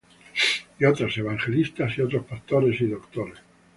[0.79, 3.37] y otros, evangelistas; y otros, pastores y doctores;